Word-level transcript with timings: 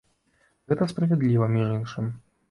І 0.67 0.71
гэта 0.71 0.87
справядліва, 0.93 1.49
між 1.57 1.67
іншым. 1.75 2.09